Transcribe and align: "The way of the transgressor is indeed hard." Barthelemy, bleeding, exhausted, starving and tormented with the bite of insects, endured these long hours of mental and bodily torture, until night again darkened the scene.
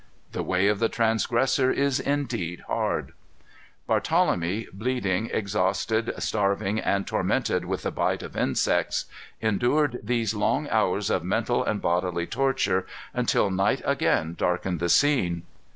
"The 0.31 0.41
way 0.41 0.65
of 0.67 0.79
the 0.79 0.89
transgressor 0.89 1.69
is 1.71 1.99
indeed 1.99 2.61
hard." 2.61 3.13
Barthelemy, 3.87 4.65
bleeding, 4.73 5.29
exhausted, 5.31 6.11
starving 6.17 6.79
and 6.79 7.05
tormented 7.05 7.65
with 7.65 7.83
the 7.83 7.91
bite 7.91 8.23
of 8.23 8.35
insects, 8.35 9.05
endured 9.41 9.99
these 10.01 10.33
long 10.33 10.67
hours 10.69 11.11
of 11.11 11.23
mental 11.23 11.63
and 11.63 11.79
bodily 11.83 12.25
torture, 12.25 12.87
until 13.13 13.51
night 13.51 13.83
again 13.85 14.33
darkened 14.33 14.79
the 14.79 14.89
scene. 14.89 15.43